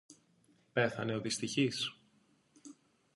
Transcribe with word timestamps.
Πέθανε 0.73 1.15
ο 1.15 1.19
δυστυχής; 1.21 1.91